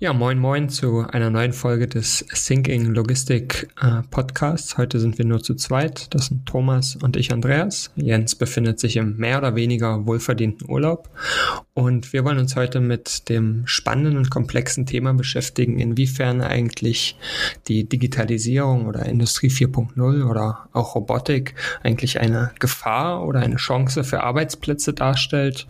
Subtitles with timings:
[0.00, 4.78] Ja, moin moin zu einer neuen Folge des Thinking Logistik äh, Podcasts.
[4.78, 6.14] Heute sind wir nur zu zweit.
[6.14, 7.90] Das sind Thomas und ich, Andreas.
[7.96, 11.10] Jens befindet sich im mehr oder weniger wohlverdienten Urlaub.
[11.74, 17.16] Und wir wollen uns heute mit dem spannenden und komplexen Thema beschäftigen, inwiefern eigentlich
[17.66, 24.22] die Digitalisierung oder Industrie 4.0 oder auch Robotik eigentlich eine Gefahr oder eine Chance für
[24.22, 25.66] Arbeitsplätze darstellt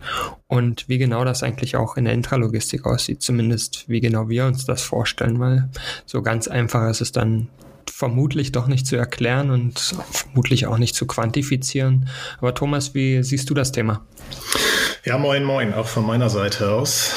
[0.49, 4.65] und wie genau das eigentlich auch in der Intralogistik aussieht, zumindest wie genau wir uns
[4.65, 5.69] das vorstellen, weil
[6.07, 7.49] so ganz einfach ist es dann
[7.87, 9.79] vermutlich doch nicht zu erklären und
[10.11, 12.09] vermutlich auch nicht zu quantifizieren.
[12.39, 14.01] Aber Thomas, wie siehst du das Thema?
[15.05, 17.13] Ja, moin, moin, auch von meiner Seite aus.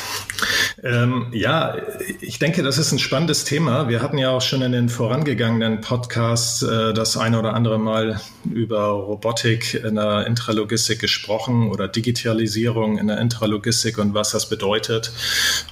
[0.85, 1.77] Ähm, ja,
[2.21, 3.89] ich denke, das ist ein spannendes Thema.
[3.89, 8.21] Wir hatten ja auch schon in den vorangegangenen Podcasts äh, das eine oder andere Mal
[8.53, 15.13] über Robotik in der Intralogistik gesprochen oder Digitalisierung in der Intralogistik und was das bedeutet.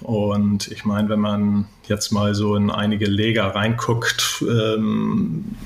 [0.00, 5.56] Und ich meine, wenn man jetzt mal so in einige Leger reinguckt, ähm,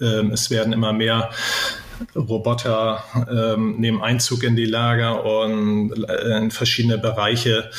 [0.00, 1.28] äh, es werden immer mehr
[2.16, 7.70] Roboter ähm, nehmen Einzug in die Lager und äh, in verschiedene Bereiche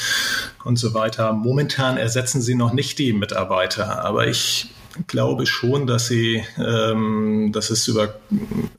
[0.64, 1.34] und so weiter.
[1.34, 4.68] Momentan ersetzen sie noch nicht die Mitarbeiter, aber ich
[5.08, 8.16] glaube schon, dass sie, ähm, dass es über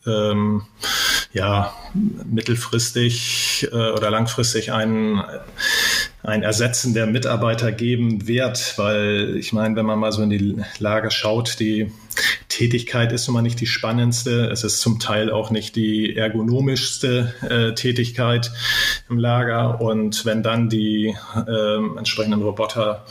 [0.07, 0.63] ähm,
[1.33, 1.73] ja
[2.25, 5.23] mittelfristig äh, oder langfristig einen
[6.23, 10.57] ein Ersetzen der Mitarbeiter geben wird, weil ich meine, wenn man mal so in die
[10.79, 11.93] Lager schaut, die
[12.49, 14.49] Tätigkeit ist nun mal nicht die spannendste.
[14.51, 18.53] Es ist zum Teil auch nicht die ergonomischste äh, Tätigkeit
[19.09, 19.81] im Lager.
[19.81, 23.05] Und wenn dann die äh, entsprechenden Roboter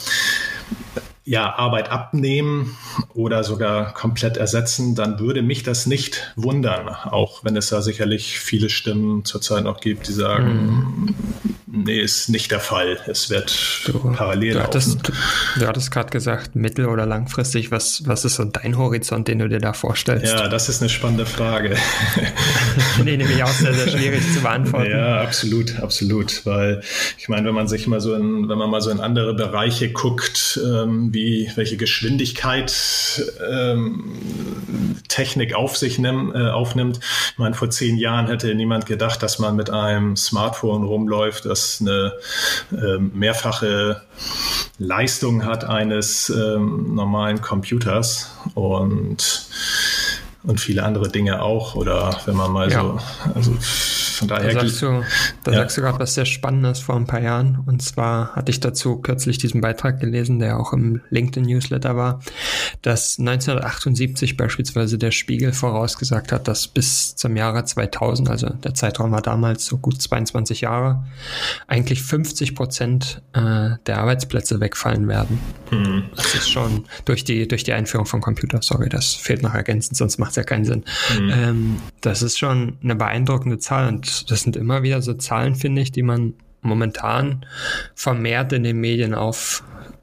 [1.25, 2.75] ja, Arbeit abnehmen
[3.13, 8.39] oder sogar komplett ersetzen, dann würde mich das nicht wundern, auch wenn es da sicherlich
[8.39, 12.99] viele Stimmen zurzeit noch gibt, die sagen, mm Nee, ist nicht der Fall.
[13.07, 15.11] Es wird du, parallel du hattest,
[15.57, 17.72] du hattest gerade gesagt, mittel- oder langfristig.
[17.72, 20.31] Was, was ist so dein Horizont, den du dir da vorstellst?
[20.31, 21.75] Ja, das ist eine spannende Frage.
[23.03, 24.91] nee, nämlich auch sehr, sehr schwierig zu beantworten.
[24.91, 26.45] Ja, absolut, absolut.
[26.45, 26.84] Weil
[27.17, 29.91] ich meine, wenn man sich mal so in, wenn man mal so in andere Bereiche
[29.91, 32.72] guckt, ähm, wie welche Geschwindigkeit
[33.51, 37.00] ähm, Technik auf sich nimm, äh, aufnimmt.
[37.31, 41.62] Ich meine, vor zehn Jahren hätte niemand gedacht, dass man mit einem Smartphone rumläuft, das
[41.81, 42.13] eine
[42.72, 44.01] äh, mehrfache
[44.78, 49.47] Leistung hat eines ähm, normalen Computers und
[50.44, 51.75] und viele andere Dinge auch.
[51.75, 52.81] Oder wenn man mal ja.
[52.81, 53.00] so,
[53.34, 54.53] also von daher.
[54.53, 55.03] Da sagst du,
[55.44, 55.57] da ja.
[55.59, 57.59] sagst du gerade was sehr Spannendes vor ein paar Jahren.
[57.66, 62.19] Und zwar hatte ich dazu kürzlich diesen Beitrag gelesen, der auch im LinkedIn-Newsletter war,
[62.81, 69.12] dass 1978 beispielsweise der Spiegel vorausgesagt hat, dass bis zum Jahre 2000, also der Zeitraum
[69.12, 71.06] war damals so gut 22 Jahre,
[71.68, 75.40] eigentlich 50 Prozent äh, der Arbeitsplätze wegfallen werden.
[75.72, 76.03] Mhm.
[76.16, 79.97] Das ist schon durch die, durch die Einführung von Computer, sorry, das fehlt noch ergänzend,
[79.97, 80.84] sonst macht es ja keinen Sinn.
[81.19, 81.29] Mhm.
[81.31, 85.81] Ähm, das ist schon eine beeindruckende Zahl und das sind immer wieder so Zahlen, finde
[85.81, 87.46] ich, die man momentan
[87.94, 89.13] vermehrt in den Medien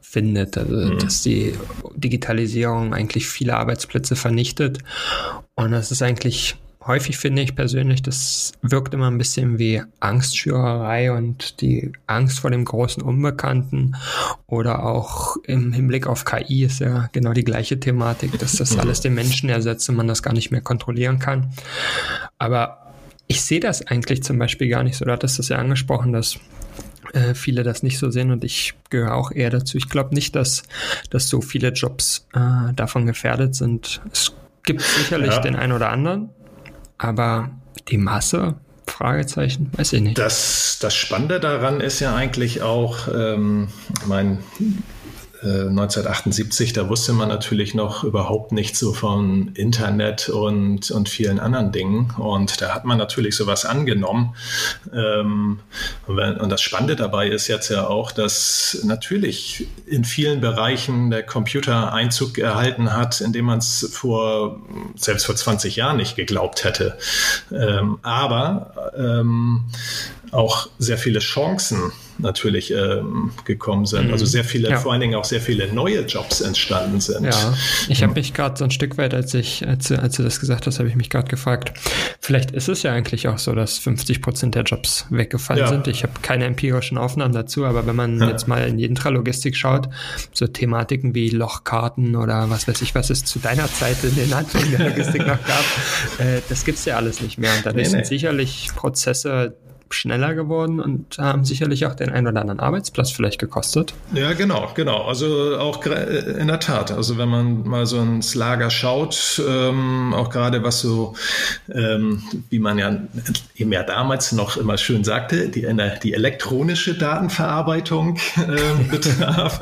[0.00, 0.56] auffindet.
[0.58, 0.98] Also, mhm.
[0.98, 1.54] dass die
[1.94, 4.78] Digitalisierung eigentlich viele Arbeitsplätze vernichtet.
[5.54, 6.56] Und das ist eigentlich
[6.86, 12.50] häufig, finde ich persönlich, das wirkt immer ein bisschen wie Angstschürerei und die Angst vor
[12.50, 13.96] dem großen Unbekannten
[14.46, 18.80] oder auch im Hinblick auf KI ist ja genau die gleiche Thematik, dass das mhm.
[18.80, 21.52] alles den Menschen ersetzt und man das gar nicht mehr kontrollieren kann.
[22.38, 22.94] Aber
[23.26, 25.04] ich sehe das eigentlich zum Beispiel gar nicht so.
[25.04, 26.38] Du hattest das ja angesprochen, dass
[27.12, 29.76] äh, viele das nicht so sehen und ich gehöre auch eher dazu.
[29.76, 30.62] Ich glaube nicht, dass,
[31.10, 34.00] dass so viele Jobs äh, davon gefährdet sind.
[34.12, 34.32] Es
[34.64, 35.40] gibt sicherlich ja.
[35.40, 36.30] den einen oder anderen,
[36.98, 37.50] aber
[37.88, 38.56] die Masse,
[38.86, 40.18] Fragezeichen, weiß ich nicht.
[40.18, 43.68] Das, das Spannende daran ist ja eigentlich auch, ähm,
[44.06, 44.38] mein
[45.42, 51.40] 1978, äh, da wusste man natürlich noch überhaupt nichts so von Internet und, und vielen
[51.40, 52.12] anderen Dingen.
[52.18, 54.34] Und da hat man natürlich sowas angenommen.
[54.92, 55.60] Ähm,
[56.06, 61.92] und das Spannende dabei ist jetzt ja auch, dass natürlich in vielen Bereichen der Computer
[61.92, 64.60] Einzug erhalten hat, indem man es vor,
[64.96, 66.98] selbst vor 20 Jahren nicht geglaubt hätte.
[67.50, 69.64] Ähm, aber ähm,
[70.30, 71.92] auch sehr viele Chancen
[72.22, 74.08] natürlich ähm, gekommen sind.
[74.08, 74.12] Mhm.
[74.12, 74.78] Also sehr viele, ja.
[74.78, 77.24] vor allen Dingen auch sehr viele neue Jobs entstanden sind.
[77.24, 77.54] Ja,
[77.88, 80.66] ich habe mich gerade so ein Stück weit, als ich, als, als du das gesagt
[80.66, 81.72] hast, habe ich mich gerade gefragt,
[82.20, 85.68] vielleicht ist es ja eigentlich auch so, dass 50 Prozent der Jobs weggefallen ja.
[85.68, 85.88] sind.
[85.88, 88.28] Ich habe keine empirischen Aufnahmen dazu, aber wenn man ja.
[88.28, 89.88] jetzt mal in die Intralogistik schaut,
[90.32, 94.32] so Thematiken wie Lochkarten oder was weiß ich, was es zu deiner Zeit in den
[94.32, 95.64] Anfängen der Logistik noch gab,
[96.18, 97.52] äh, das gibt's ja alles nicht mehr.
[97.56, 97.88] Und dadurch nee, nee.
[97.88, 99.56] sind sicherlich Prozesse
[99.94, 103.94] schneller geworden und haben sicherlich auch den einen oder anderen Arbeitsplatz vielleicht gekostet.
[104.14, 105.04] Ja, genau, genau.
[105.04, 106.92] Also auch in der Tat.
[106.92, 111.14] Also wenn man mal so ins Lager schaut, ähm, auch gerade was so,
[111.72, 112.96] ähm, wie man ja
[113.56, 115.66] eben ja damals noch immer schön sagte, die,
[116.02, 119.60] die elektronische Datenverarbeitung äh, betraf.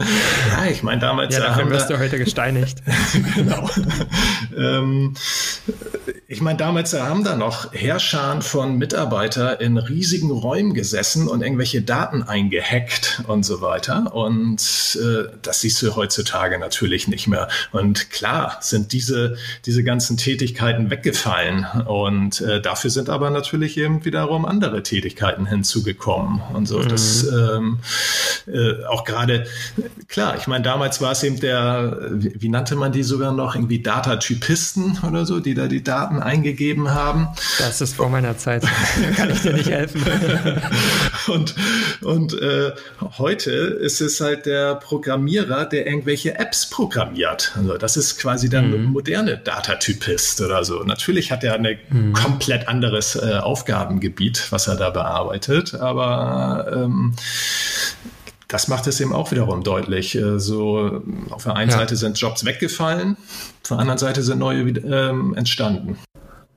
[0.51, 1.35] ja, ich meine damals.
[1.35, 2.83] Ja, dafür wirst du heute gesteinigt.
[3.35, 3.69] genau.
[4.57, 5.15] ähm,
[6.27, 11.83] ich meine, damals haben da noch Herrscharen von Mitarbeitern in riesigen Räumen gesessen und irgendwelche
[11.83, 14.15] Daten eingehackt und so weiter.
[14.15, 17.49] Und äh, das siehst du heutzutage natürlich nicht mehr.
[17.73, 19.37] Und klar sind diese,
[19.67, 21.67] diese ganzen Tätigkeiten weggefallen.
[21.87, 26.41] Und äh, dafür sind aber natürlich eben wiederum andere Tätigkeiten hinzugekommen.
[26.53, 26.89] Und so, mhm.
[26.89, 27.79] das ähm,
[28.47, 29.47] äh, auch gerade,
[30.09, 33.55] klar, ich meine, damals war es eben der, wie, wie nannte man die sogar noch,
[33.55, 37.29] irgendwie Datatypisten oder so, die da die Daten eingegeben haben.
[37.59, 38.63] Das ist vor meiner Zeit.
[38.65, 40.03] da kann ich dir nicht helfen.
[41.29, 41.55] und
[42.03, 42.73] und äh,
[43.19, 47.53] heute ist es halt der Programmierer, der irgendwelche Apps programmiert.
[47.57, 48.85] Also das ist quasi der mhm.
[48.85, 50.83] moderne Datatypist oder so.
[50.85, 52.13] Natürlich hat er ein mhm.
[52.13, 57.15] komplett anderes äh, Aufgabengebiet, was er da bearbeitet, aber ähm,
[58.49, 60.15] das macht es eben auch wiederum deutlich.
[60.15, 61.77] Äh, so auf der einen ja.
[61.77, 63.17] Seite sind Jobs weggefallen,
[63.63, 65.99] auf der anderen Seite sind neue ähm, entstanden.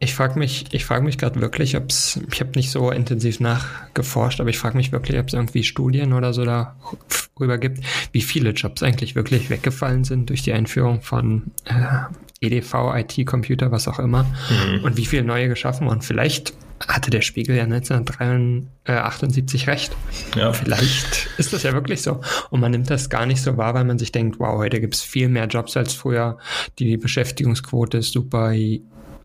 [0.03, 3.39] Ich frage mich, ich frage mich gerade wirklich, ob es, ich habe nicht so intensiv
[3.39, 8.21] nachgeforscht, aber ich frage mich wirklich, ob es irgendwie Studien oder so darüber gibt, wie
[8.21, 13.99] viele Jobs eigentlich wirklich weggefallen sind durch die Einführung von äh, EDV, IT-Computer, was auch
[13.99, 14.83] immer, mhm.
[14.83, 16.53] und wie viele neue geschaffen und vielleicht
[16.87, 19.95] hatte der Spiegel ja 1978 recht.
[20.35, 20.51] Ja.
[20.51, 22.21] Vielleicht ist das ja wirklich so.
[22.49, 24.95] Und man nimmt das gar nicht so wahr, weil man sich denkt, wow, heute gibt
[24.95, 26.37] es viel mehr Jobs als früher.
[26.79, 28.51] Die Beschäftigungsquote ist super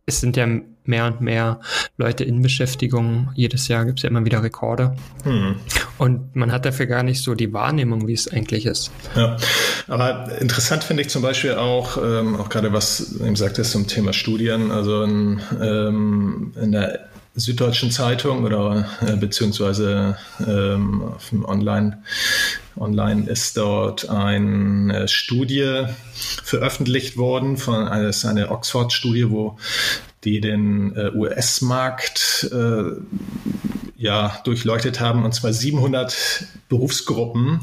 [0.06, 0.46] es sind ja
[0.84, 1.60] mehr und mehr
[1.96, 3.30] Leute in Beschäftigung.
[3.34, 4.94] Jedes Jahr gibt es ja immer wieder Rekorde.
[5.24, 5.56] Hm.
[5.98, 8.92] Und man hat dafür gar nicht so die Wahrnehmung, wie es eigentlich ist.
[9.16, 9.36] Ja,
[9.88, 13.88] aber interessant finde ich zum Beispiel auch, ähm, auch gerade was du eben sagtest zum
[13.88, 20.16] Thema Studien, also in, ähm, in der Süddeutschen Zeitung oder äh, beziehungsweise
[20.46, 21.98] ähm, auf dem Online
[22.78, 29.58] Online ist dort eine Studie veröffentlicht worden von einer, eine Oxford-Studie, wo
[30.26, 33.00] die den äh, US-Markt äh,
[33.98, 37.60] ja, durchleuchtet haben, und zwar 700 Berufsgruppen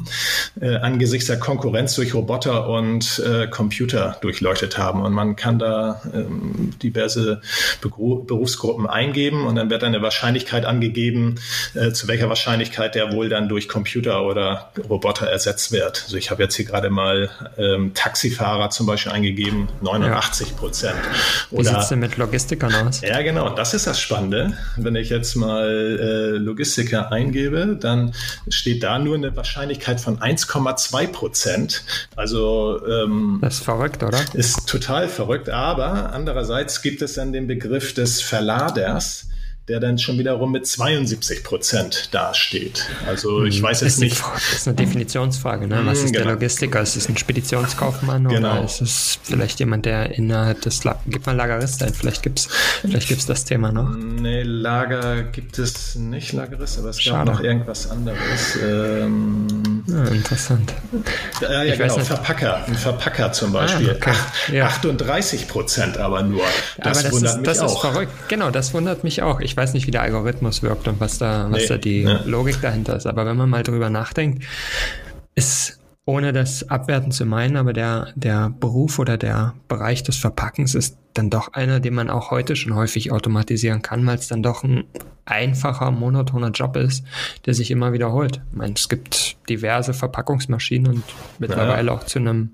[0.60, 5.02] äh, angesichts der Konkurrenz durch Roboter und äh, Computer durchleuchtet haben.
[5.02, 7.40] Und man kann da ähm, diverse
[7.80, 11.36] Begru Berufsgruppen eingeben und dann wird eine Wahrscheinlichkeit angegeben,
[11.74, 16.02] äh, zu welcher Wahrscheinlichkeit der wohl dann durch Computer oder Roboter ersetzt wird.
[16.04, 20.96] Also ich habe jetzt hier gerade mal ähm, Taxifahrer zum Beispiel eingegeben, 89 Prozent.
[21.50, 21.58] Ja.
[21.58, 23.00] Wie sieht es denn mit Logistikern aus?
[23.00, 24.52] Ja, genau, das ist das Spannende.
[24.76, 28.12] Wenn ich jetzt mal äh, Logistiker eingebe, dann
[28.48, 31.82] steht da nur eine Wahrscheinlichkeit von 1,2 Prozent.
[32.14, 34.20] Also ähm, das ist verrückt, oder?
[34.34, 35.48] Ist total verrückt.
[35.48, 39.28] Aber andererseits gibt es dann den Begriff des Verladers
[39.68, 42.86] der dann schon wiederum mit 72 Prozent dasteht.
[43.06, 44.20] Also ich hm, weiß jetzt nicht.
[44.20, 45.80] Das ist eine Definitionsfrage, ne?
[45.84, 46.24] Was hm, ist genau.
[46.24, 46.82] der Logistiker?
[46.82, 48.56] Ist es ein Speditionskaufmann genau.
[48.56, 52.48] oder ist es vielleicht jemand, der innerhalb des La Gib mal Lagerist ein, vielleicht gibt's
[52.82, 53.88] vielleicht gibt's das Thema noch.
[53.96, 57.30] Nee, Lager gibt es nicht Lagerist, aber es Schade.
[57.30, 58.58] gab noch irgendwas anderes.
[58.62, 60.74] Ähm, ja, interessant.
[61.40, 62.64] Ja, ja genau, Verpacker.
[62.66, 63.90] Ein Verpacker zum Beispiel.
[63.90, 64.56] Ah, okay.
[64.56, 64.66] ja.
[64.66, 66.44] 38 Prozent aber nur.
[66.76, 67.84] Das, aber das wundert ist, mich das auch.
[67.84, 68.12] Ist verrückt.
[68.28, 69.40] Genau, das wundert mich auch.
[69.40, 72.04] Ich ich weiß nicht, wie der Algorithmus wirkt und was da, was nee, da die
[72.04, 72.22] ne.
[72.24, 73.06] Logik dahinter ist.
[73.06, 74.42] Aber wenn man mal drüber nachdenkt,
[75.36, 80.74] ist ohne das abwerten zu meinen, aber der, der Beruf oder der Bereich des Verpackens
[80.74, 84.42] ist dann doch einer, den man auch heute schon häufig automatisieren kann, weil es dann
[84.42, 84.84] doch ein
[85.24, 87.04] einfacher, monotoner Job ist,
[87.46, 88.42] der sich immer wiederholt.
[88.50, 91.04] Ich meine, es gibt diverse Verpackungsmaschinen und
[91.38, 91.94] mittlerweile ja.
[91.94, 92.50] auch zu einem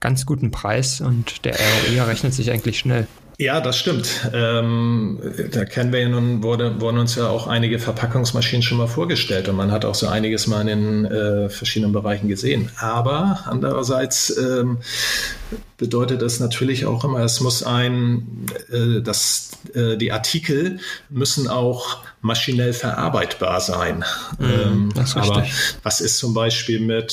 [0.00, 3.06] ganz guten Preis und der ROI rechnet sich eigentlich schnell.
[3.40, 4.28] Ja, das stimmt.
[4.34, 5.18] Ähm,
[5.50, 9.48] da kennen wir ja nun, wurde, wurden uns ja auch einige Verpackungsmaschinen schon mal vorgestellt
[9.48, 12.68] und man hat auch so einiges mal in äh, verschiedenen Bereichen gesehen.
[12.76, 14.80] Aber andererseits ähm,
[15.76, 20.78] bedeutet das natürlich auch immer, es muss ein, äh, dass äh, die Artikel
[21.08, 24.04] müssen auch maschinell verarbeitbar sein.
[24.38, 25.46] Mm, ähm, aber
[25.82, 27.12] was ist zum Beispiel mit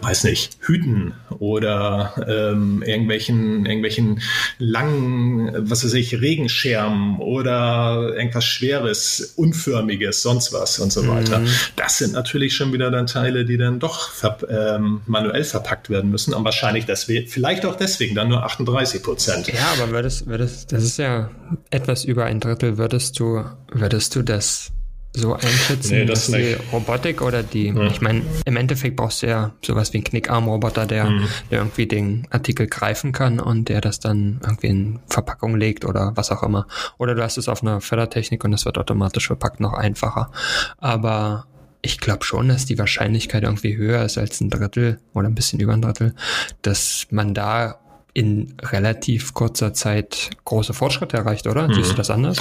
[0.00, 4.20] weiß nicht, Hüten oder ähm, irgendwelchen, irgendwelchen
[4.58, 11.40] langen, was weiß ich, Regenschermen oder irgendwas Schweres, Unförmiges, sonst was und so weiter.
[11.40, 11.48] Mhm.
[11.76, 16.10] Das sind natürlich schon wieder dann Teile, die dann doch ver ähm, manuell verpackt werden
[16.10, 19.48] müssen und wahrscheinlich deswegen, vielleicht auch deswegen dann nur 38 Prozent.
[19.48, 21.30] Ja, aber würdest, würdest, das ist ja
[21.70, 24.72] etwas über ein Drittel, würdest du, würdest du das
[25.14, 27.86] so einschätzen, nee, das dass die Robotik oder die, ja.
[27.86, 31.28] ich meine, im Endeffekt brauchst du ja sowas wie einen Knickarm-Roboter, der, mhm.
[31.50, 36.12] der irgendwie den Artikel greifen kann und der das dann irgendwie in Verpackung legt oder
[36.14, 36.66] was auch immer.
[36.98, 40.30] Oder du hast es auf einer Fördertechnik und es wird automatisch verpackt, noch einfacher.
[40.76, 41.46] Aber
[41.82, 45.60] ich glaube schon, dass die Wahrscheinlichkeit irgendwie höher ist als ein Drittel oder ein bisschen
[45.60, 46.14] über ein Drittel,
[46.62, 47.78] dass man da
[48.14, 51.68] in relativ kurzer Zeit große Fortschritte erreicht, oder?
[51.68, 51.74] Mhm.
[51.74, 52.38] Siehst du das anders?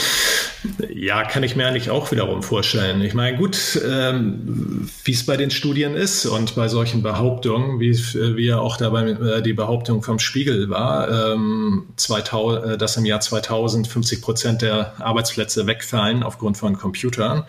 [0.91, 3.01] Ja, kann ich mir eigentlich auch wiederum vorstellen.
[3.01, 7.93] Ich meine, gut, ähm, wie es bei den Studien ist und bei solchen Behauptungen, wie,
[7.93, 13.05] wie ja auch dabei äh, die Behauptung vom Spiegel war, ähm, 2000, äh, dass im
[13.05, 17.43] Jahr 2000 50 Prozent der Arbeitsplätze wegfallen aufgrund von Computern.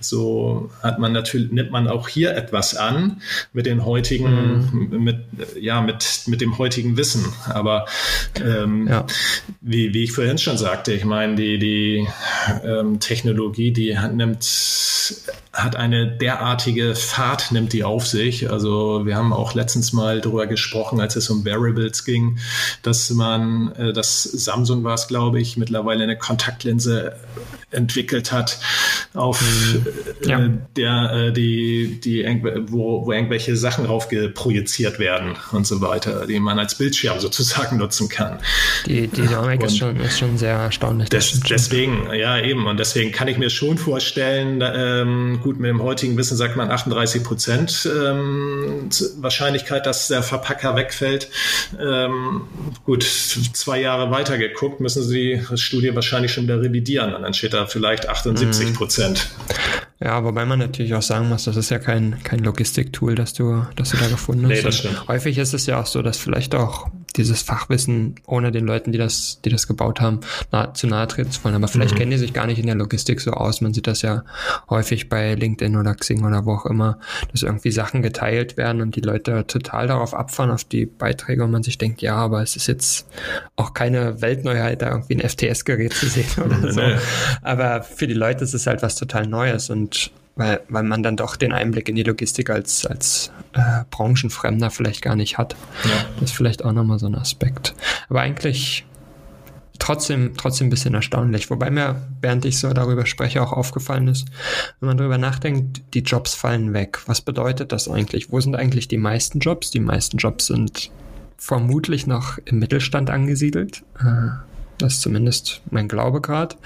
[0.00, 3.20] So hat man natürlich, nimmt man auch hier etwas an
[3.52, 5.04] mit den heutigen, mhm.
[5.04, 5.18] mit,
[5.60, 7.24] ja, mit, mit dem heutigen Wissen.
[7.56, 7.86] Aber
[8.44, 9.06] ähm, ja.
[9.62, 12.06] wie, wie ich vorhin schon sagte, ich meine, die, die
[12.62, 14.44] ähm, Technologie, die nimmt,
[15.56, 18.50] hat eine derartige Fahrt, nimmt die auf sich.
[18.50, 22.38] Also wir haben auch letztens mal darüber gesprochen, als es um Wearables ging,
[22.82, 27.16] dass man, äh, dass Samsung war es, glaube ich, mittlerweile eine Kontaktlinse
[27.70, 28.58] entwickelt hat,
[29.14, 29.86] auf mhm.
[30.22, 30.48] äh, ja.
[30.76, 32.24] der äh, die, die
[32.68, 37.76] wo, wo irgendwelche Sachen drauf projiziert werden und so weiter, die man als Bildschirm sozusagen
[37.78, 38.38] nutzen kann.
[38.86, 41.08] Die, die Dynamik ist schon, ist schon sehr erstaunlich.
[41.08, 45.80] Des, deswegen, ja eben, und deswegen kann ich mir schon vorstellen, ähm, gut, mit dem
[45.80, 48.88] heutigen Wissen sagt man 38 Prozent ähm,
[49.18, 51.28] Wahrscheinlichkeit, dass der Verpacker wegfällt.
[51.80, 52.42] Ähm,
[52.84, 57.32] gut, zwei Jahre weiter geguckt, müssen Sie die Studie wahrscheinlich schon wieder revidieren und dann
[57.32, 59.28] steht da vielleicht 78 Prozent.
[60.00, 63.64] Ja, wobei man natürlich auch sagen muss, das ist ja kein, kein Logistiktool, das du,
[63.76, 64.50] das du da gefunden hast.
[64.50, 65.06] Nee, das stimmt.
[65.06, 68.98] häufig ist es ja auch so, dass vielleicht auch dieses Fachwissen ohne den Leuten, die
[68.98, 70.20] das, die das gebaut haben,
[70.52, 71.54] nah, zu nahe treten zu wollen.
[71.54, 71.98] Aber vielleicht mhm.
[71.98, 73.60] kennen die sich gar nicht in der Logistik so aus.
[73.60, 74.24] Man sieht das ja
[74.68, 76.98] häufig bei LinkedIn oder Xing oder wo auch immer,
[77.32, 81.50] dass irgendwie Sachen geteilt werden und die Leute total darauf abfahren, auf die Beiträge und
[81.50, 83.06] man sich denkt, ja, aber es ist jetzt
[83.56, 86.82] auch keine Weltneuheit, da irgendwie ein FTS-Gerät zu sehen oder so.
[87.42, 91.16] Aber für die Leute ist es halt was total Neues und weil, weil man dann
[91.16, 95.56] doch den Einblick in die Logistik als, als äh, Branchenfremder vielleicht gar nicht hat.
[95.84, 95.90] Ja.
[96.20, 97.74] Das ist vielleicht auch nochmal so ein Aspekt.
[98.08, 98.86] Aber eigentlich
[99.78, 101.50] trotzdem, trotzdem ein bisschen erstaunlich.
[101.50, 104.26] Wobei mir, während ich so darüber spreche, auch aufgefallen ist,
[104.80, 107.00] wenn man darüber nachdenkt, die Jobs fallen weg.
[107.06, 108.30] Was bedeutet das eigentlich?
[108.30, 109.70] Wo sind eigentlich die meisten Jobs?
[109.70, 110.90] Die meisten Jobs sind
[111.38, 113.82] vermutlich noch im Mittelstand angesiedelt.
[113.98, 114.28] Äh,
[114.78, 116.56] das ist zumindest mein Glaube gerade.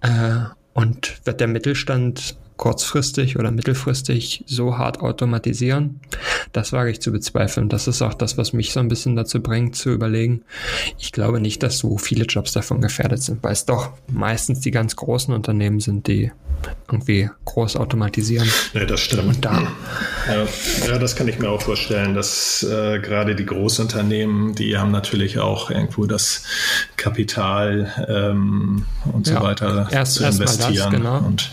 [0.00, 6.00] Äh, und wird der Mittelstand kurzfristig oder mittelfristig so hart automatisieren?
[6.52, 7.70] Das wage ich zu bezweifeln.
[7.70, 10.42] Das ist auch das, was mich so ein bisschen dazu bringt, zu überlegen.
[10.98, 14.72] Ich glaube nicht, dass so viele Jobs davon gefährdet sind, weil es doch meistens die
[14.72, 16.32] ganz großen Unternehmen sind, die
[16.90, 18.48] irgendwie groß automatisieren.
[18.74, 19.28] Ja, das stimmt.
[19.28, 19.68] Und da,
[20.86, 25.38] ja, das kann ich mir auch vorstellen, dass äh, gerade die Großunternehmen, die haben natürlich
[25.38, 26.42] auch irgendwo das
[26.96, 30.74] Kapital ähm, und ja, so weiter erst, zu investieren.
[30.74, 31.18] Das, genau.
[31.18, 31.50] Und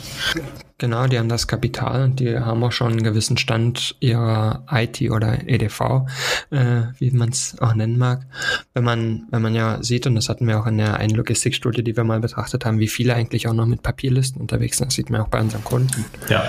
[0.78, 5.02] Genau, die haben das Kapital und die haben auch schon einen gewissen Stand ihrer IT
[5.10, 6.06] oder EDV,
[6.52, 8.26] äh, wie man es auch nennen mag.
[8.74, 11.84] Wenn man, wenn man ja sieht, und das hatten wir auch in der einen Logistikstudie,
[11.84, 14.96] die wir mal betrachtet haben, wie viele eigentlich auch noch mit Papierlisten unterwegs sind, das
[14.96, 16.04] sieht man auch bei unseren Kunden.
[16.28, 16.44] Ja.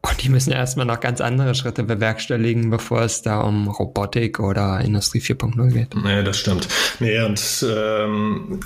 [0.00, 4.80] Und die müssen erstmal noch ganz andere Schritte bewerkstelligen, bevor es da um Robotik oder
[4.80, 5.94] Industrie 4.0 geht.
[5.96, 6.68] Nee, das stimmt.
[7.00, 8.60] Nee, und ähm,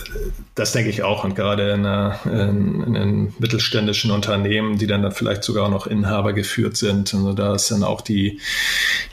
[0.54, 1.24] das denke ich auch.
[1.24, 6.34] Und gerade in, einer, in, in einem mittelständischen Unternehmen, die dann vielleicht sogar noch Inhaber
[6.34, 8.38] geführt sind, also da ist dann auch die,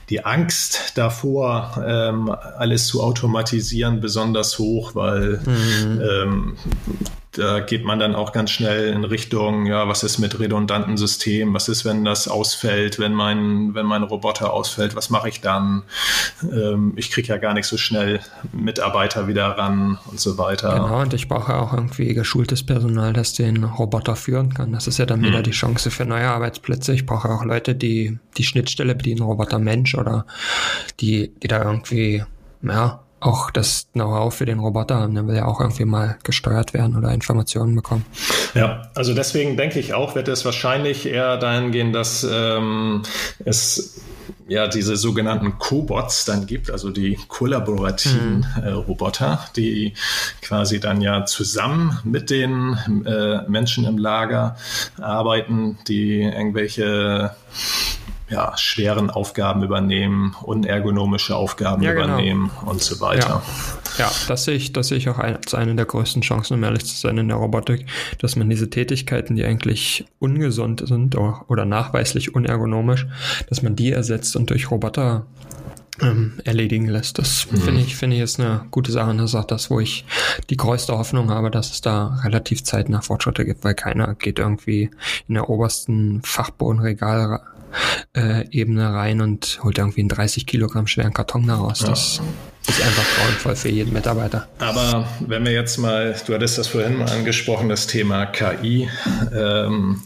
[0.10, 6.02] die Angst davor, ähm, alles zu automatisieren, besonders hoch, weil mhm.
[6.02, 6.58] ähm,
[7.34, 11.54] da geht man dann auch ganz schnell in Richtung, ja, was ist mit redundanten Systemen?
[11.54, 14.96] Was ist, wenn das ausfällt, wenn mein, wenn mein Roboter ausfällt?
[14.96, 15.84] Was mache ich dann?
[16.42, 18.20] Ähm, ich kriege ja gar nicht so schnell
[18.52, 20.74] Mitarbeiter wieder ran und so weiter.
[20.74, 24.72] Genau, und ich brauche auch irgendwie geschultes Personal, das den Roboter führen kann.
[24.72, 25.44] Das ist ja dann wieder hm.
[25.44, 26.94] die Chance für neue Arbeitsplätze.
[26.94, 30.26] Ich brauche auch Leute, die die Schnittstelle bedienen, Roboter Mensch oder
[31.00, 32.24] die, die da irgendwie,
[32.62, 35.14] ja, auch das Know-how für den Roboter haben.
[35.14, 38.06] Der will ja auch irgendwie mal gesteuert werden oder Informationen bekommen.
[38.54, 43.04] Ja, also deswegen denke ich auch, wird es wahrscheinlich eher dahin gehen, dass ähm,
[43.44, 44.02] es
[44.48, 48.64] ja diese sogenannten Cobots dann gibt, also die kollaborativen mhm.
[48.64, 49.94] äh, Roboter, die
[50.42, 54.56] quasi dann ja zusammen mit den äh, Menschen im Lager
[55.00, 57.32] arbeiten, die irgendwelche
[58.30, 62.06] ja, schweren Aufgaben übernehmen, unergonomische Aufgaben ja, genau.
[62.06, 63.42] übernehmen und so weiter.
[63.98, 66.64] Ja, ja das sehe ich, das sehe ich auch als eine der größten Chancen, um
[66.64, 67.86] ehrlich zu sein, in der Robotik,
[68.20, 73.08] dass man diese Tätigkeiten, die eigentlich ungesund sind oder nachweislich unergonomisch,
[73.50, 75.26] dass man die ersetzt und durch Roboter
[76.02, 77.18] ähm, erledigen lässt.
[77.18, 77.58] Das mhm.
[77.58, 79.10] finde ich, finde ich ist eine gute Sache.
[79.10, 80.06] Und das ist auch das, wo ich
[80.50, 84.90] die größte Hoffnung habe, dass es da relativ zeitnah Fortschritte gibt, weil keiner geht irgendwie
[85.28, 87.42] in der obersten Fachbodenregal
[88.16, 91.82] äh, Ebene rein und holt irgendwie einen 30 Kilogramm schweren Karton daraus.
[91.82, 91.90] Ja.
[91.90, 92.22] Das
[92.68, 94.48] ist einfach grauenvoll für jeden Mitarbeiter.
[94.60, 98.90] Aber wenn wir jetzt mal, du hattest das vorhin mal angesprochen, das Thema KI,
[99.34, 100.02] ähm,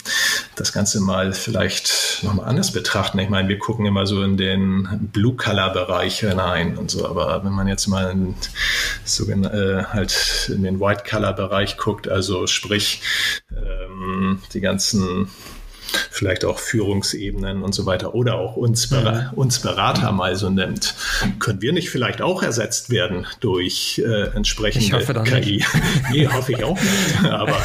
[0.56, 3.20] das Ganze mal vielleicht nochmal anders betrachten.
[3.20, 7.68] Ich meine, wir gucken immer so in den Blue-Color-Bereich hinein und so, aber wenn man
[7.68, 8.36] jetzt mal in,
[9.04, 13.02] so in, äh, halt in den White-Color-Bereich guckt, also sprich
[13.52, 15.28] ähm, die ganzen
[16.12, 20.96] vielleicht auch Führungsebenen und so weiter oder auch uns, Ber uns Berater mal so nimmt,
[21.40, 25.58] können wir nicht vielleicht auch ersetzt werden durch äh, entsprechende ich hoffe KI?
[25.58, 25.68] Nicht.
[26.12, 27.24] nee, hoffe ich auch nicht.
[27.24, 27.58] Aber,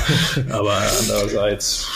[0.51, 1.87] aber andererseits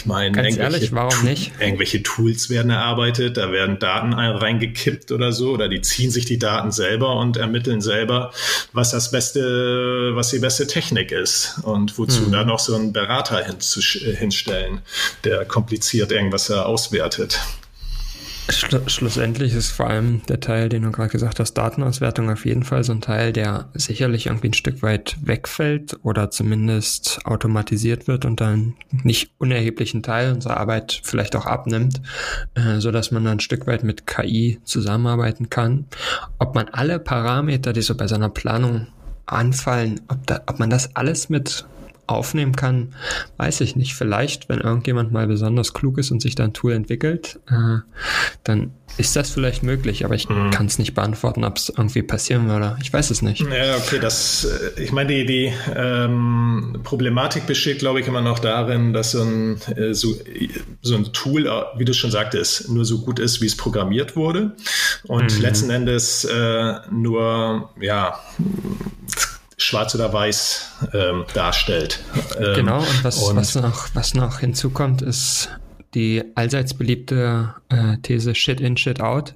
[0.00, 1.52] ich meine, Ganz ehrlich, warum nicht?
[1.60, 6.38] Irgendwelche Tools werden erarbeitet, da werden Daten reingekippt oder so, oder die ziehen sich die
[6.38, 8.32] Daten selber und ermitteln selber,
[8.72, 12.32] was das beste, was die beste Technik ist und wozu hm.
[12.32, 14.80] da noch so einen Berater hinstellen,
[15.24, 17.38] der kompliziert irgendwas auswertet.
[18.52, 22.64] Schlu schlussendlich ist vor allem der Teil, den du gerade gesagt hast, Datenauswertung auf jeden
[22.64, 28.24] Fall so ein Teil, der sicherlich irgendwie ein Stück weit wegfällt oder zumindest automatisiert wird
[28.24, 32.00] und dann nicht unerheblichen Teil unserer Arbeit vielleicht auch abnimmt,
[32.54, 35.86] äh, so dass man dann ein Stück weit mit KI zusammenarbeiten kann.
[36.38, 38.88] Ob man alle Parameter, die so bei seiner Planung
[39.26, 41.66] anfallen, ob, da, ob man das alles mit
[42.10, 42.94] aufnehmen kann,
[43.36, 43.94] weiß ich nicht.
[43.94, 47.78] Vielleicht, wenn irgendjemand mal besonders klug ist und sich da ein Tool entwickelt, äh,
[48.44, 50.50] dann ist das vielleicht möglich, aber ich mhm.
[50.50, 52.76] kann es nicht beantworten, ob es irgendwie passieren würde.
[52.82, 53.40] Ich weiß es nicht.
[53.40, 58.38] Ja, okay, das, äh, ich meine, die, die ähm, Problematik besteht, glaube ich, immer noch
[58.38, 60.14] darin, dass so ein, äh, so,
[60.82, 64.16] so ein Tool, äh, wie du schon sagtest, nur so gut ist, wie es programmiert
[64.16, 64.56] wurde
[65.04, 65.42] und mhm.
[65.42, 68.18] letzten Endes äh, nur, ja,
[69.70, 72.00] schwarz oder weiß ähm, darstellt.
[72.38, 75.48] Ähm, genau, und was, und was, noch, was noch hinzukommt, ist
[75.94, 79.34] die allseits beliebte äh, These Shit in, Shit out.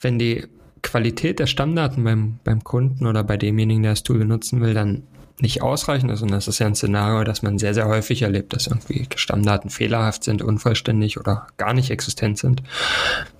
[0.00, 0.46] Wenn die
[0.82, 5.02] Qualität der Stammdaten beim, beim Kunden oder bei demjenigen, der das Tool benutzen will, dann
[5.42, 6.22] nicht ausreichend ist.
[6.22, 9.70] Und das ist ja ein Szenario, das man sehr, sehr häufig erlebt, dass irgendwie Stammdaten
[9.70, 12.62] fehlerhaft sind, unvollständig oder gar nicht existent sind.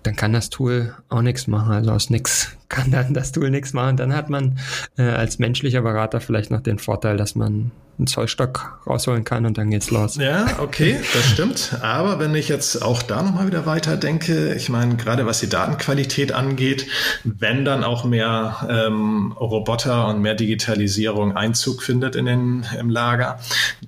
[0.02, 1.72] Dann kann das Tool auch nichts machen.
[1.72, 3.96] Also aus nichts kann dann das Tool nichts machen.
[3.96, 4.58] Dann hat man
[4.96, 9.58] äh, als menschlicher Berater vielleicht noch den Vorteil, dass man einen Zollstock rausholen kann und
[9.58, 10.16] dann geht's los.
[10.16, 11.76] Ja, okay, das stimmt.
[11.82, 15.48] Aber wenn ich jetzt auch da nochmal wieder weiter denke, ich meine, gerade was die
[15.48, 16.86] Datenqualität angeht,
[17.24, 23.38] wenn dann auch mehr ähm, Roboter und mehr Digitalisierung Einzug findet in den, im Lager,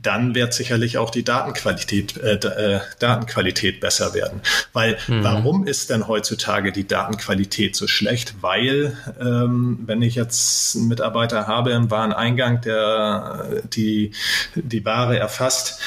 [0.00, 4.42] dann wird sicherlich auch die Datenqualität, äh, äh, Datenqualität besser werden.
[4.72, 5.24] Weil mhm.
[5.24, 8.36] warum ist denn heutzutage die Datenqualität so schlecht?
[8.40, 14.12] Weil, ähm, wenn ich jetzt einen Mitarbeiter habe im Wareneingang, der die
[14.54, 15.80] die, Ware erfasst,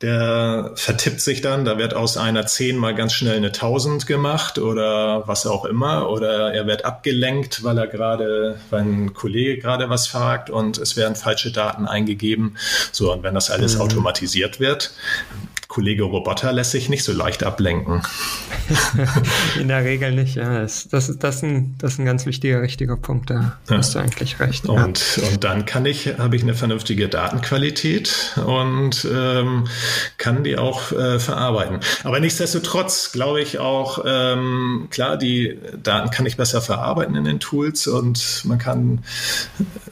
[0.00, 4.58] der vertippt sich dann, da wird aus einer 10 mal ganz schnell eine 1000 gemacht
[4.58, 9.90] oder was auch immer oder er wird abgelenkt, weil er gerade, weil ein Kollege gerade
[9.90, 12.56] was fragt und es werden falsche Daten eingegeben.
[12.92, 13.82] So, und wenn das alles mhm.
[13.82, 14.92] automatisiert wird,
[15.70, 18.02] Kollege Roboter lässt sich nicht so leicht ablenken.
[19.60, 20.62] In der Regel nicht, ja.
[20.62, 23.30] Das, das, ist, das, ist, ein, das ist ein ganz wichtiger, richtiger Punkt.
[23.30, 23.76] Da ja.
[23.76, 24.66] hast du eigentlich recht.
[24.66, 25.28] Und, ja.
[25.28, 29.68] und dann kann ich, habe ich eine vernünftige Datenqualität und ähm,
[30.18, 31.78] kann die auch äh, verarbeiten.
[32.02, 37.38] Aber nichtsdestotrotz glaube ich auch, ähm, klar, die Daten kann ich besser verarbeiten in den
[37.38, 39.04] Tools und man kann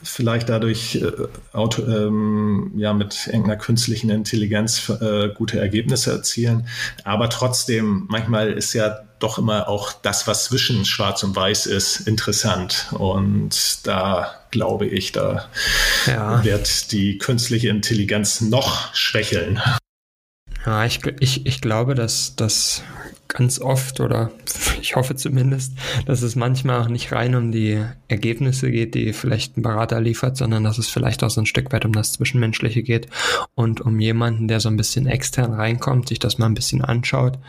[0.03, 1.09] vielleicht dadurch äh,
[1.53, 6.67] auto, ähm, ja mit irgendeiner künstlichen Intelligenz äh, gute Ergebnisse Ergebnisse erzielen.
[7.03, 12.07] Aber trotzdem, manchmal ist ja doch immer auch das, was zwischen Schwarz und Weiß ist,
[12.07, 12.87] interessant.
[12.91, 15.49] Und da glaube ich, da
[16.07, 16.43] ja.
[16.43, 19.61] wird die künstliche Intelligenz noch schwächeln.
[20.65, 22.83] Ja, ich, ich, ich glaube, dass das
[23.29, 24.31] ganz oft oder
[24.81, 25.73] ich hoffe zumindest,
[26.05, 30.35] dass es manchmal auch nicht rein um die Ergebnisse geht, die vielleicht ein Berater liefert,
[30.35, 33.07] sondern dass es vielleicht auch so ein Stück weit um das Zwischenmenschliche geht
[33.55, 37.39] und um jemanden, der so ein bisschen extern reinkommt, sich das mal ein bisschen anschaut.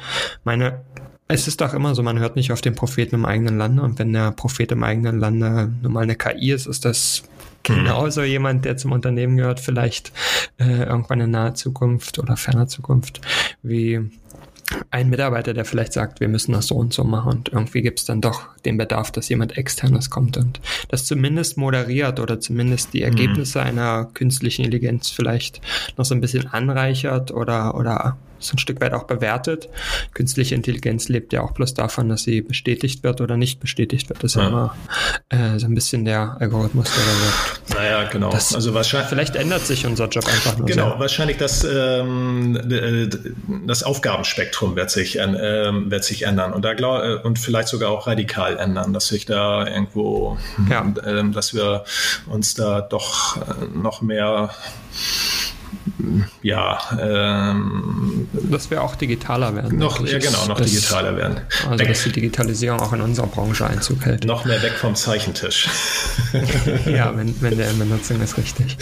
[0.44, 0.82] Meine,
[1.26, 3.98] es ist doch immer so, man hört nicht auf den Propheten im eigenen Lande und
[3.98, 7.22] wenn der Prophet im eigenen Lande nun mal eine KI ist, ist das
[7.62, 10.12] genauso jemand, der zum Unternehmen gehört, vielleicht
[10.58, 13.20] äh, irgendwann in naher Zukunft oder ferner Zukunft,
[13.62, 14.10] wie
[14.90, 17.98] ein Mitarbeiter, der vielleicht sagt, wir müssen das so und so machen und irgendwie gibt
[17.98, 22.94] es dann doch den Bedarf, dass jemand externes kommt und das zumindest moderiert oder zumindest
[22.94, 23.10] die.
[23.10, 23.66] Ergebnisse mhm.
[23.66, 25.60] einer künstlichen Intelligenz vielleicht
[25.96, 29.68] noch so ein bisschen anreichert oder, oder so ein Stück weit auch bewertet.
[30.14, 34.22] Künstliche Intelligenz lebt ja auch bloß davon, dass sie bestätigt wird oder nicht bestätigt wird.
[34.24, 34.74] Das ist ja, immer
[35.28, 37.74] äh, so ein bisschen der Algorithmus, der da wirkt.
[37.74, 38.30] Naja, genau.
[38.30, 40.66] Das, also wahrscheinlich, vielleicht ändert sich unser Job einfach nur.
[40.66, 40.98] Genau, sehr.
[40.98, 42.58] wahrscheinlich das, ähm,
[43.66, 45.26] das Aufgabenspektrum wird sich, äh,
[45.90, 49.26] wird sich ändern und da glaub, äh, und vielleicht sogar auch radikal ändern, dass sich
[49.26, 50.86] da irgendwo, ja.
[51.04, 51.84] äh, dass wir
[52.26, 53.40] uns da doch äh,
[53.74, 54.50] noch mehr
[56.42, 59.78] ja, ähm, dass wir auch digitaler werden.
[59.78, 61.40] Noch, ja, genau, noch das, digitaler werden.
[61.66, 61.88] Also, weg.
[61.88, 64.24] dass die Digitalisierung auch in unserer Branche Einzug hält.
[64.24, 65.68] Noch mehr weg vom Zeichentisch.
[66.86, 68.76] ja, wenn, wenn der in Benutzung ist, richtig.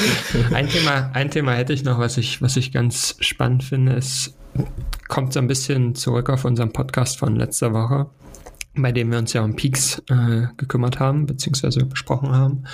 [0.53, 4.35] Ein Thema, ein Thema hätte ich noch, was ich, was ich ganz spannend finde, ist,
[5.09, 8.07] kommt so ein bisschen zurück auf unseren Podcast von letzter Woche
[8.83, 12.65] bei dem wir uns ja um Peaks äh, gekümmert haben, beziehungsweise besprochen haben.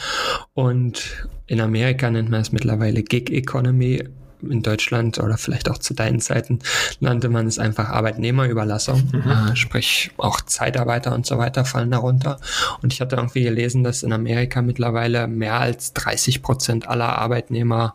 [0.52, 4.02] Und in Amerika nennt man es mittlerweile Gig Economy
[4.50, 6.60] in Deutschland oder vielleicht auch zu deinen Zeiten
[7.00, 9.30] nannte man es einfach Arbeitnehmerüberlassung, mhm.
[9.30, 12.38] äh, sprich auch Zeitarbeiter und so weiter fallen darunter.
[12.82, 17.94] Und ich hatte irgendwie gelesen, dass in Amerika mittlerweile mehr als 30 Prozent aller Arbeitnehmer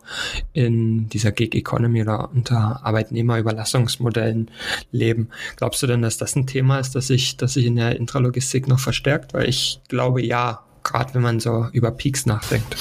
[0.53, 4.51] in dieser Gig Economy oder unter Arbeitnehmerüberlassungsmodellen
[4.91, 5.29] leben.
[5.55, 8.67] Glaubst du denn, dass das ein Thema ist, das sich, das sich in der Intralogistik
[8.67, 9.33] noch verstärkt?
[9.33, 12.75] Weil ich glaube ja, gerade wenn man so über Peaks nachdenkt.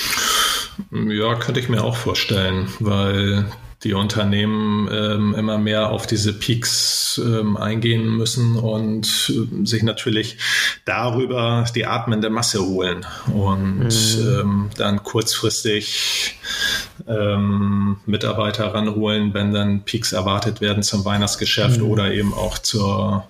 [0.91, 3.47] Ja, könnte ich mir auch vorstellen, weil
[3.85, 10.39] die Unternehmen ähm, immer mehr auf diese Peaks ähm, eingehen müssen und äh, sich natürlich
[10.85, 14.41] darüber die atmende Masse holen und mhm.
[14.41, 16.39] ähm, dann kurzfristig
[17.07, 21.87] ähm, Mitarbeiter ranholen, wenn dann Peaks erwartet werden zum Weihnachtsgeschäft mhm.
[21.87, 23.25] oder eben auch zur,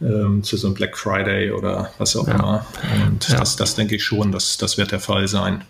[0.00, 2.34] ähm, zu so einem Black Friday oder was auch ja.
[2.34, 2.66] immer.
[3.06, 3.38] Und ja.
[3.38, 5.62] das, das denke ich schon, das, das wird der Fall sein.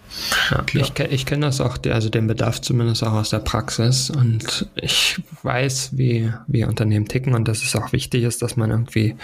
[0.50, 4.66] Ja, ich, ich kenne das auch, also den Bedarf zumindest auch aus der Praxis und
[4.74, 9.16] ich weiß, wie, wie Unternehmen ticken und dass es auch wichtig ist, dass man irgendwie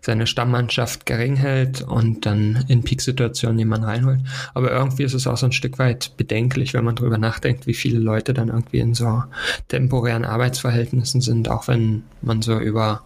[0.00, 4.20] seine Stammmannschaft gering hält und dann in Peak-Situationen jemanden reinholt.
[4.54, 7.74] Aber irgendwie ist es auch so ein Stück weit bedenklich, wenn man drüber nachdenkt, wie
[7.74, 9.22] viele Leute dann irgendwie in so
[9.68, 13.02] temporären Arbeitsverhältnissen sind, auch wenn man so über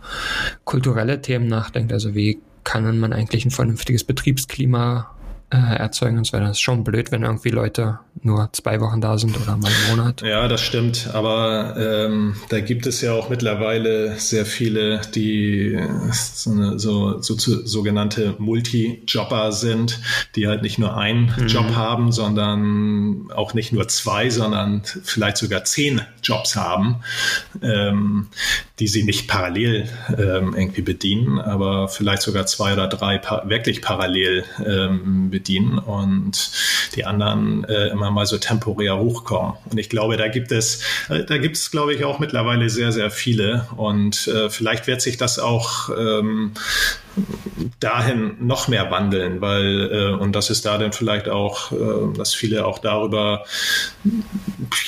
[0.65, 1.93] kulturelle Themen nachdenkt.
[1.93, 5.14] Also wie kann man eigentlich ein vernünftiges Betriebsklima
[5.51, 6.47] äh, erzeugen und so weiter.
[6.47, 9.97] Das ist schon blöd, wenn irgendwie Leute nur zwei Wochen da sind oder mal einen
[9.97, 10.23] Monat.
[10.23, 11.11] Ja, das stimmt.
[11.13, 15.79] Aber ähm, da gibt es ja auch mittlerweile sehr viele, die
[16.13, 20.01] so, eine, so, so, so sogenannte Multi-Jobber sind,
[20.35, 21.47] die halt nicht nur einen mhm.
[21.47, 27.03] Job haben, sondern auch nicht nur zwei, sondern vielleicht sogar zehn Jobs haben,
[27.63, 28.29] ähm,
[28.81, 33.83] die sie nicht parallel ähm, irgendwie bedienen, aber vielleicht sogar zwei oder drei pa wirklich
[33.83, 36.51] parallel ähm, bedienen und
[36.97, 39.55] die anderen äh, immer mal so temporär hochkommen.
[39.71, 42.91] Und ich glaube, da gibt es, äh, da gibt es, glaube ich, auch mittlerweile sehr,
[42.91, 43.69] sehr viele.
[43.77, 46.53] Und äh, vielleicht wird sich das auch ähm,
[47.81, 52.35] dahin noch mehr wandeln, weil äh, und das ist da dann vielleicht auch, äh, dass
[52.35, 53.45] viele auch darüber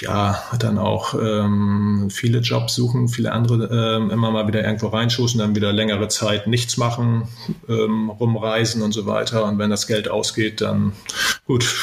[0.00, 5.38] ja dann auch ähm, viele Jobs suchen, viele andere ähm, immer mal wieder irgendwo reinschussen,
[5.38, 7.28] dann wieder längere Zeit nichts machen,
[7.68, 9.44] ähm, rumreisen und so weiter.
[9.44, 10.92] Und wenn das Geld ausgeht, dann
[11.46, 11.74] gut,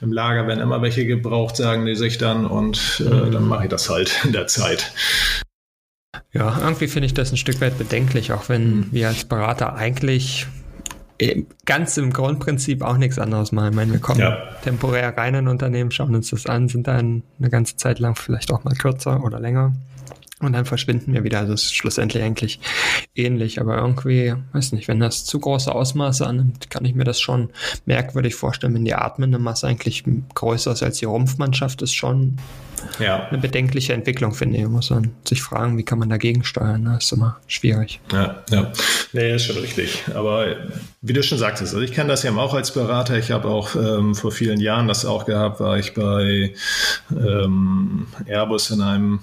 [0.00, 3.48] im Lager werden immer welche gebraucht, sagen die sich dann und äh, dann mhm.
[3.48, 4.92] mache ich das halt in der Zeit.
[6.32, 8.86] Ja, irgendwie finde ich das ein Stück weit bedenklich, auch wenn mhm.
[8.90, 10.46] wir als Berater eigentlich
[11.64, 13.70] ganz im Grundprinzip auch nichts anderes machen.
[13.70, 14.36] Ich meine, wir kommen ja.
[14.62, 18.16] temporär rein in ein Unternehmen, schauen uns das an, sind dann eine ganze Zeit lang
[18.16, 19.72] vielleicht auch mal kürzer oder länger.
[20.40, 21.38] Und dann verschwinden wir wieder.
[21.38, 22.60] Also es ist schlussendlich eigentlich
[23.14, 23.60] ähnlich.
[23.60, 27.50] Aber irgendwie, weiß nicht, wenn das zu große Ausmaße annimmt, kann ich mir das schon
[27.86, 32.36] merkwürdig vorstellen, wenn die atmende Masse eigentlich größer ist als die Rumpfmannschaft, ist schon
[32.98, 33.26] ja.
[33.28, 34.62] eine bedenkliche Entwicklung, finde ich.
[34.62, 36.84] Man muss man sich fragen, wie kann man dagegen steuern.
[36.84, 38.00] Das ist immer schwierig.
[38.12, 38.72] Ja, ja.
[39.12, 40.04] Nee, ist schon richtig.
[40.14, 40.56] Aber
[41.02, 43.18] wie du schon sagtest, also ich kenne das ja auch als Berater.
[43.18, 46.54] Ich habe auch ähm, vor vielen Jahren das auch gehabt, war ich bei
[47.10, 49.20] ähm, Airbus in einem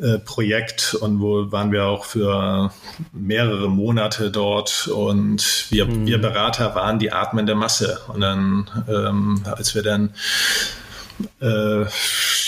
[0.00, 2.70] äh, Projekt und wo waren wir auch für
[3.12, 6.06] mehrere Monate dort und wir, mhm.
[6.06, 8.00] wir Berater waren die atmende Masse.
[8.08, 10.10] Und dann, ähm, als wir dann
[11.40, 11.84] äh,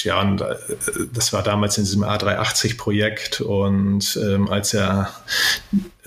[0.03, 0.57] ja, und, äh,
[1.13, 5.11] das war damals in diesem A380-Projekt und ähm, als er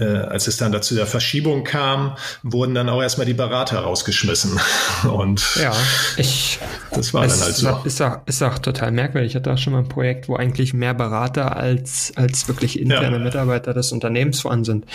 [0.01, 4.59] äh, als es dann dazu der Verschiebung kam, wurden dann auch erstmal die Berater rausgeschmissen.
[5.13, 5.73] Und ja,
[6.17, 6.59] ich,
[6.91, 7.81] das war dann halt so.
[7.85, 9.31] Ist auch, ist auch total merkwürdig.
[9.31, 13.17] Ich hatte auch schon mal ein Projekt, wo eigentlich mehr Berater als, als wirklich interne
[13.17, 13.23] ja.
[13.23, 14.85] Mitarbeiter des Unternehmens vorhanden sind.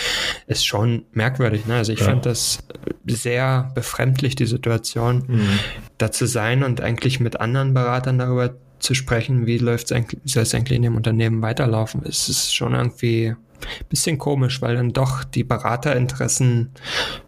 [0.46, 1.66] Ist schon merkwürdig.
[1.66, 1.76] Ne?
[1.76, 2.06] Also ich ja.
[2.06, 2.58] fand das
[3.06, 5.58] sehr befremdlich, die Situation, mhm.
[5.98, 10.20] Da zu sein und eigentlich mit anderen Beratern darüber zu sprechen, wie läuft es eigentlich,
[10.24, 12.02] soll es eigentlich in dem Unternehmen weiterlaufen.
[12.04, 16.72] Es ist schon irgendwie ein bisschen komisch, weil dann doch die Beraterinteressen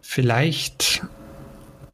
[0.03, 1.03] vielleicht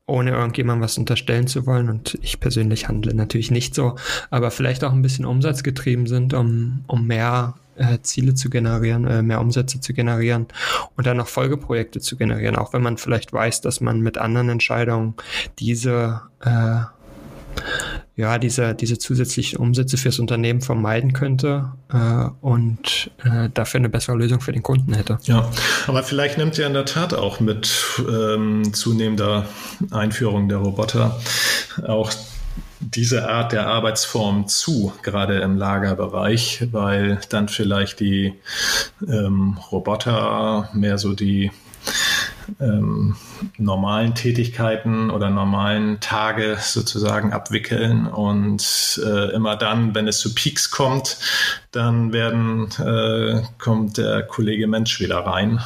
[0.06, 1.88] ohne irgendjemandem was unterstellen zu wollen.
[1.88, 3.96] Und ich persönlich handle natürlich nicht so,
[4.30, 9.22] aber vielleicht auch ein bisschen umsatzgetrieben sind, um, um mehr äh, Ziele zu generieren, äh,
[9.22, 10.46] mehr Umsätze zu generieren
[10.96, 14.48] und dann noch Folgeprojekte zu generieren, auch wenn man vielleicht weiß, dass man mit anderen
[14.48, 15.14] Entscheidungen
[15.58, 16.82] diese äh,
[18.16, 24.16] ja, diese, diese zusätzlichen Umsätze fürs Unternehmen vermeiden könnte äh, und äh, dafür eine bessere
[24.16, 25.18] Lösung für den Kunden hätte.
[25.24, 25.50] Ja,
[25.88, 27.70] aber vielleicht nimmt ja in der Tat auch mit
[28.09, 29.46] ähm, zunehmender
[29.90, 31.20] Einführung der Roboter
[31.87, 32.12] auch
[32.81, 38.35] diese Art der Arbeitsform zu, gerade im Lagerbereich, weil dann vielleicht die
[39.09, 41.50] ähm, Roboter mehr so die
[42.61, 43.16] ähm,
[43.59, 48.07] normalen Tätigkeiten oder normalen Tage sozusagen abwickeln.
[48.07, 51.18] Und äh, immer dann, wenn es zu Peaks kommt,
[51.72, 55.61] dann werden, äh, kommt der Kollege Mensch wieder rein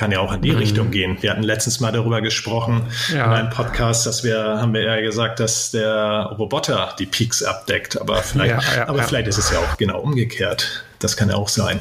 [0.00, 0.58] kann ja auch in die mhm.
[0.58, 1.18] Richtung gehen.
[1.20, 3.26] Wir hatten letztens mal darüber gesprochen ja.
[3.26, 8.00] in einem Podcast, dass wir, haben wir ja gesagt, dass der Roboter die Peaks abdeckt.
[8.00, 10.84] Aber vielleicht, ja, ja, aber vielleicht ist es ja auch genau umgekehrt.
[11.00, 11.80] Das kann ja auch sein.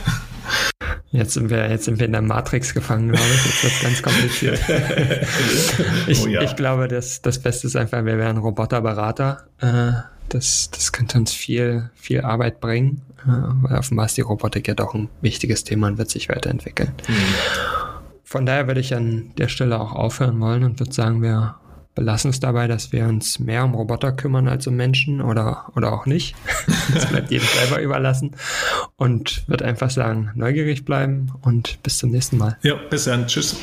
[1.12, 3.46] Jetzt sind wir, jetzt sind wir in der Matrix gefangen, glaube ich.
[3.46, 4.60] Jetzt wird ganz kompliziert.
[6.08, 6.42] ich, oh ja.
[6.42, 9.46] ich glaube, das, das Beste ist einfach, wir wären Roboterberater.
[9.60, 9.94] Äh,
[10.30, 13.32] das, das könnte uns viel, viel Arbeit bringen, äh,
[13.64, 16.92] weil offenbar ist die Robotik ja doch ein wichtiges Thema und wird sich weiterentwickeln.
[17.08, 17.14] Mhm.
[18.24, 21.56] Von daher würde ich an der Stelle auch aufhören wollen und würde sagen, wir
[22.00, 25.92] belassen es dabei, dass wir uns mehr um Roboter kümmern als um Menschen oder, oder
[25.92, 26.34] auch nicht.
[26.94, 28.32] das bleibt jedem selber überlassen.
[28.96, 32.58] Und wird einfach sagen, neugierig bleiben und bis zum nächsten Mal.
[32.62, 33.28] Ja, bis dann.
[33.28, 33.58] Tschüss.